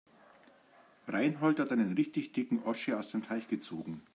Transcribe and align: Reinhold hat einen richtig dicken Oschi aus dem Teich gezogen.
Reinhold 1.07 1.59
hat 1.59 1.69
einen 1.71 1.93
richtig 1.93 2.31
dicken 2.31 2.63
Oschi 2.63 2.95
aus 2.95 3.11
dem 3.11 3.21
Teich 3.21 3.47
gezogen. 3.47 4.01